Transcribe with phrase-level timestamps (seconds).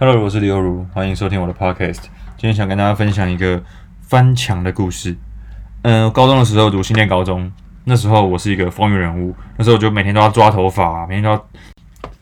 [0.00, 2.02] Hello，我是刘如，欢迎收听我的 Podcast。
[2.36, 3.60] 今天想跟大家分享一个
[4.00, 5.16] 翻墙的故事。
[5.82, 7.50] 嗯、呃，高中的时候读新店高中，
[7.82, 11.46] 那时候我是一个风云人物，那时候我就每天都要抓头发，每天都要，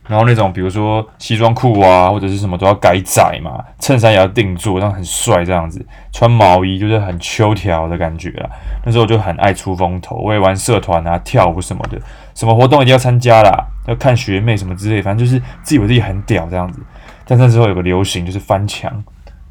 [0.08, 5.85] 然后那种比如说西装裤啊或者是什么都要改窄嘛，衬衫也要定做，这样很帅这样子。
[6.11, 8.49] 穿毛衣就是很秋条的感觉啦。
[8.87, 12.01] 那时候我就很爱出风头，我也玩社团啊、跳舞什么的，
[12.35, 16.80] 什么活动一定要参加啦，要看学妹什么之类，反正就是自以为自己很屌这样子。
[17.27, 19.02] 但那时候有个流行就是翻墙，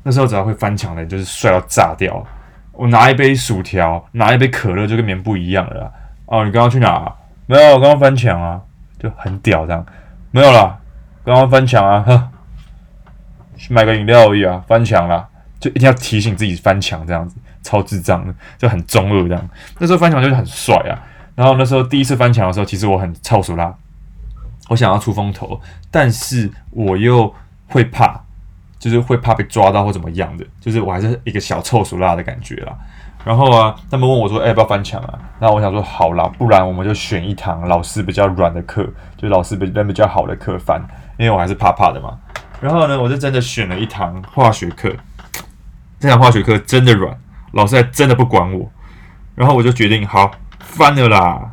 [0.04, 2.26] 那时候只要会翻墙的就是帅到炸掉。
[2.72, 5.92] 我拿一杯薯条，拿一杯可乐就跟棉布一样了。
[6.26, 7.16] 哦，你刚刚去哪啊？
[7.48, 8.62] 没有，我刚刚翻墙啊，
[9.00, 9.86] 就很屌这样。
[10.32, 10.78] 没有啦，
[11.24, 12.30] 刚刚翻墙啊，呵，
[13.56, 15.28] 去买个饮料而已啊，翻墙啦，
[15.60, 19.50] 就一定要提醒自己翻墙这样子，超智障的，就很中二这样。
[19.80, 21.00] 那时候翻墙就是很帅啊。
[21.36, 23.74] 然后那时候第一次翻墙的时候，其实我很臭手啦，
[24.70, 27.34] 我想要出风头，但是我又。
[27.68, 28.22] 会怕，
[28.80, 32.74] 就是会怕被抓到或怎么样的，就是我还是一个小臭鼠辣的感觉啦。
[33.24, 40.80] 然后啊，他们问我说：“哎，要不要翻墙啊？”那我想说：“好啦，不然我们就选一堂老师比较软的课，就老师比人比较好的课翻，
[41.18, 42.20] 因为我还是怕怕的嘛。”
[42.62, 44.96] 然后呢，我就真的选了一堂化学课，
[46.00, 47.18] 这堂化学课真的软，
[47.54, 48.72] 老师还真的不管我。
[49.34, 51.52] 然后我就决定好翻了啦。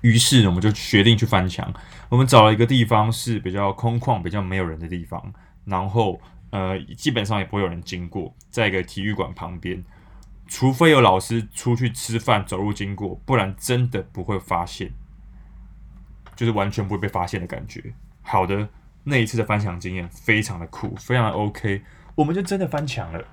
[0.00, 1.70] 于是我们就决定去翻墙。
[2.08, 5.32] 我们找了一个地方是比较空旷、比较没有人的地方，
[5.64, 9.84] 然后呃，基本上也不会有人经过，在一个体育馆旁边，
[10.46, 14.92] 除非有老师出去吃饭、走路经过，不然真的不会发现，
[16.36, 17.92] 就是完全不会被发现的感觉。
[18.22, 18.68] 好的，
[19.04, 21.82] 那一次的翻墙经验非常的酷，非常的 OK，
[22.14, 23.24] 我们就真的翻墙了。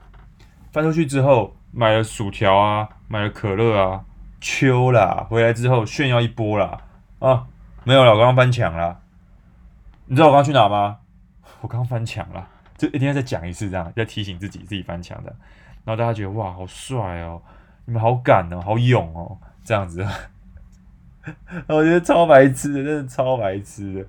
[0.71, 4.03] 翻出去之后，买了薯条啊，买了可乐啊，
[4.41, 6.81] 秋啦，回来之后炫耀一波啦，
[7.19, 7.45] 啊！
[7.85, 9.01] 没有了，我刚刚翻墙了。
[10.05, 10.99] 你知道我刚刚去哪吗？
[11.61, 15.33] 我刚翻墙了，就一定要再讲一次，这样要提醒自己自己翻墙的。
[15.85, 17.41] 然后大家觉得哇，好帅哦，
[17.85, 20.05] 你们好敢哦，好勇哦，这样子。
[21.67, 24.05] 我觉得超白痴的，真的超白痴的。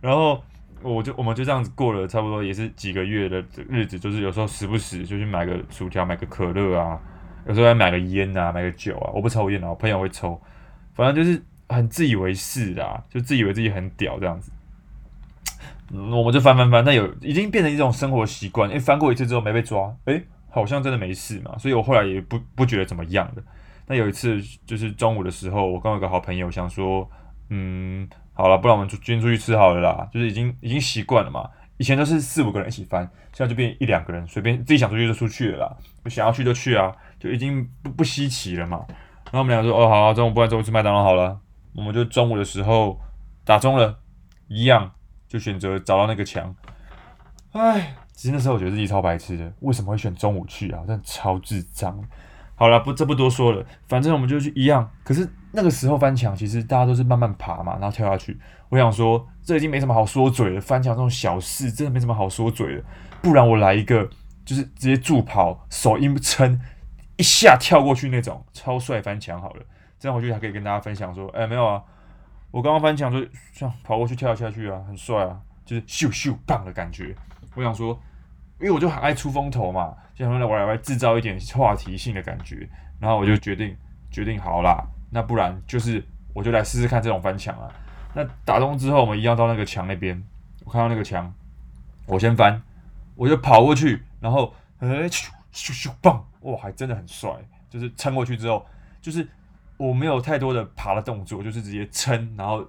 [0.00, 0.42] 然后
[0.80, 7.00] 我就我们就这样子过了差不多也是几个月的日子，就是有时候时不时就去买个薯条，买个可乐啊，
[7.46, 9.10] 有时候还买个烟啊，买个酒啊。
[9.12, 10.40] 我不抽烟啊，我朋友会抽，
[10.94, 11.42] 反正就是。
[11.72, 14.52] 很自以为是的，就自以为自己很屌这样子，
[15.90, 23.42] 我们就翻翻翻，那有已经变成一种生活习惯，因为翻过一次之后没被抓，诶，好像真的没事嘛，所以我后来也不不觉得怎么样的。
[23.86, 27.08] 那有一次就是中午的时候，我跟我一个好朋友想说，
[27.50, 33.02] 嗯，好了，不然我们就今天出去吃好了啦，就是已经已经习惯了嘛，以前都是四五个人一起翻，
[33.32, 35.76] 现在就变一两个人，随便自己想出去就出去了啦，
[36.08, 38.86] 想要去就去啊，就已经不不稀奇了嘛。
[39.32, 41.38] 然后我们俩说，哦，好，中午不然中午吃麦当劳好了。
[41.74, 43.00] 我们就中午的时候
[43.44, 43.98] 打中了，
[44.48, 44.92] 一样
[45.26, 46.54] 就选择找到那个墙。
[47.52, 50.82] 哎，其实那时候我觉得自己超白痴的，为什么会选中午去啊？
[50.86, 51.98] 真的超智障。
[52.54, 54.88] 好了，不，这不多说了，反正我们就去一样。
[55.02, 58.38] 可是那个时候翻墙，其实大家都是慢慢爬嘛，然后跳下去。
[58.68, 62.84] 我想说，这已经没什么好说嘴了，翻墙这种小事真的没什么好说嘴的。
[63.20, 64.08] 不然我来一个，
[64.44, 66.60] 就是直接助跑，手一撑，
[67.16, 69.62] 一下跳过去那种超帅翻墙好了。
[70.02, 71.80] 这样回去还可以跟大家分享说，哎，没有啊，
[72.50, 77.14] 我刚刚翻墙就这样跑过去跳下去啊，很帅啊，就是咻咻棒的感觉。
[77.54, 77.96] 我想说，
[78.58, 82.68] 因为我就很爱出风头嘛，就想说来玩来制造一点话题性的感觉。
[82.98, 83.76] 然后我就决定
[84.10, 86.04] 决定好啦，那不然就是
[86.34, 87.70] 我就来试试看这种翻墙啊。
[88.12, 90.20] 那打钟之后，我们一样到那个墙那边，
[90.64, 91.32] 我看到那个墙，
[92.06, 92.60] 我先翻，
[93.14, 97.30] 我就跑过去，然后哎咻咻咻棒，哇，还真的很帅，
[97.70, 98.66] 就是撑过去之后，
[99.00, 99.24] 就是。
[99.88, 102.64] 我没有太多的爬的动作，就是直接撑，然后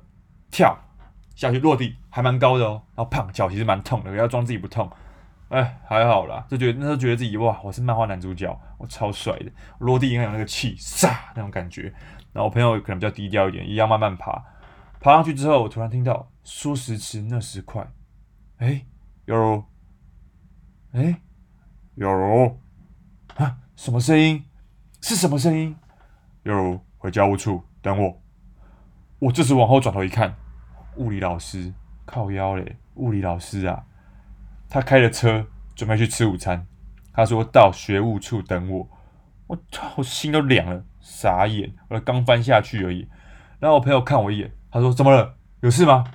[0.49, 0.75] 跳
[1.35, 2.81] 下去落地，还蛮高的哦。
[2.95, 4.89] 然后胖脚其实蛮痛的，要装自己不痛。
[5.49, 9.51] 哎，还好啦，就觉得那时候觉得自己哇，我是漫画男主角，我超帅的。
[9.77, 11.83] 落地应该有那个气，煞那种感觉。
[12.31, 14.43] 然后我朋友可能比较低调一点，一样慢慢爬。
[14.99, 17.87] 爬上去之后，我突然听到说时迟那时快，
[18.57, 18.83] 哎，
[19.25, 19.63] 有，
[20.93, 21.21] 哎，
[21.93, 22.09] 有
[23.35, 23.57] 啊？
[23.75, 24.43] 什么声音？
[25.01, 25.75] 是 什么声音？
[26.41, 26.83] 有。
[27.03, 28.21] 回教务处等我。
[29.19, 30.37] 我这时往后转头一看，
[30.95, 31.73] 物理老师
[32.05, 33.83] 靠腰嘞，物理老师啊，
[34.69, 35.45] 他开着车
[35.75, 36.65] 准备去吃午餐。
[37.11, 38.87] 他说到学务处等我，
[39.47, 41.75] 我操，我心都凉了，傻眼。
[41.89, 43.09] 我刚翻下去而已。
[43.59, 45.35] 然后我朋友看我一眼，他说怎么了？
[45.59, 46.05] 有事吗？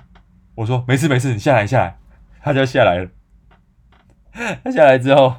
[0.55, 1.99] 我说没事没事，你下来下来。
[2.41, 3.11] 他就下来了。
[4.63, 5.35] 他下来之后，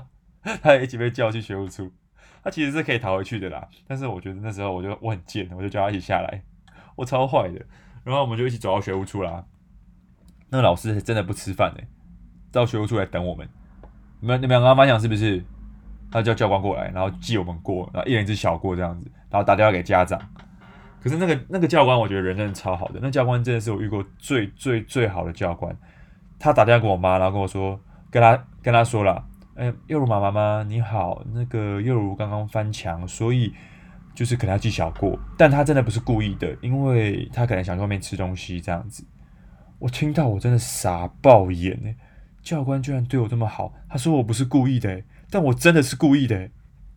[0.62, 1.92] 他也一起被叫去学务处。
[2.42, 6.42] 他其实是可以逃回去的啦，但是我觉得那时候我就我很贱，我就叫他一起下来，
[6.96, 7.64] 我超坏的。
[8.02, 9.44] 然后我们就一起走到学务处啦。
[10.48, 11.86] 那个老师是真的不吃饭诶，
[12.50, 13.48] 到学务处来等我们。
[14.20, 15.44] 你们你们刚刚翻墙是不是？
[16.12, 20.20] 他叫教官过来，然后记我们过，然后一人一只小过这样子，然后打电话给家长。
[21.00, 22.98] 可是那个那个教官，我觉得人真的超好的。
[23.00, 25.72] 那教官真的是我遇过最最最好的教官。
[26.38, 27.78] 他打电话给我妈，然后跟我说，
[28.10, 29.24] 跟他跟他说了，
[29.60, 33.52] 哎、欸，幼如妈妈妈你好，那个幼如刚刚翻墙，所以
[34.14, 39.04] 就是可能要记小过，但他真的不是故意的，因为他可能想去外面吃东西这样子。
[39.78, 41.94] 我听到我真的傻爆眼哎，
[42.42, 46.48] 教官居然对我这么好，他说我不是故意的，但我真的是故意的。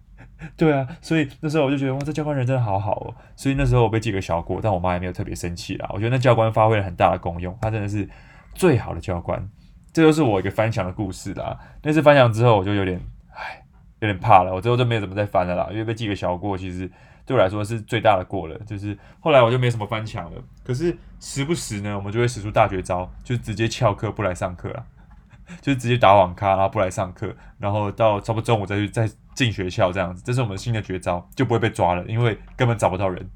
[0.56, 3.14] 对啊，所以那时候我就觉得哇，这教官人真的好好哦。
[3.36, 5.90] 所以那时候我被记个小过，但我妈也没有特别生气啦。
[5.94, 8.08] 我觉得那教官发挥了很大的功用，他真的是
[8.54, 9.50] 最好的教官。
[9.94, 11.58] 这就是我一个翻墙的故事啦。
[11.84, 13.00] 那次翻墙之后，我就有点
[13.34, 13.64] 唉，
[14.00, 14.54] 有点怕了。
[14.54, 16.90] 我之后就没有怎么再翻了啦，因为被记个小过，其实
[17.26, 18.58] 对我来说是最大的过了。
[18.66, 20.42] 就是后来我就没什么翻墙了。
[20.66, 24.86] 可是时不时呢，我们就会使出大绝招，就直接翘课不来上课了。
[25.60, 33.30] 就直接打网咖，然后不来上课，然后到差不多中午再去再进学校这样子，这是我们新的绝招，就不会被抓了，因为根本找不到人。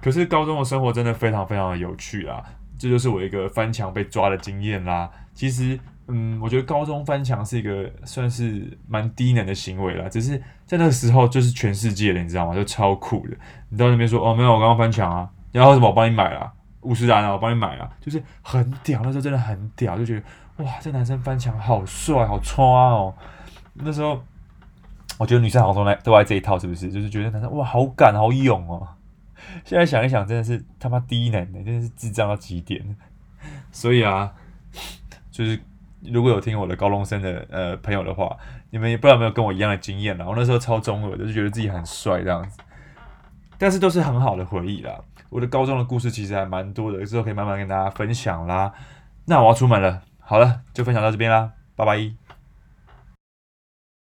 [0.00, 2.42] 可是高中的生活真的非常非常的有趣啦，
[2.82, 5.08] 这就是我一个翻墙被抓的经验啦。
[5.32, 10.36] 其实，嗯，我觉得高中翻墙是一个算是蛮低能的行为啦，只是
[10.66, 12.54] 在那个时候就是全世界的，你知道吗？
[12.54, 13.36] 就超酷的。
[13.68, 20.22] 你到那边说，哦，没有，我刚刚翻墙啊，然后什么我帮你买了五十岚啊，我帮你买了，就是很屌，那时候真的很屌，就觉得。
[20.64, 23.14] 哇，这男生翻墙好帅，好穿哦！
[23.72, 24.22] 那时候
[25.18, 26.92] 我觉得女生好像都爱都爱这一套，是不是？
[26.92, 28.86] 就是觉得男生哇，好敢，好勇哦！
[29.64, 32.96] 现在想一想，真的是他妈低能的，真的是智障到极点。
[33.70, 34.32] 所以啊，
[35.30, 35.58] 就是
[36.02, 38.36] 如果有听我的高中生的呃朋友的话，
[38.70, 40.26] 你们也不知道有没有跟我一样的经验啦。
[40.26, 42.58] 我那时候超中二的，就觉得自己很帅这样子，
[43.58, 45.00] 但是都是很好的回忆啦。
[45.28, 48.72] 我的高中的故事其实还蛮多的，之后可以慢慢跟大家分享啦。
[49.24, 50.02] 那我要出门了。
[50.18, 52.21] 好了，就分享到这边啦，拜拜。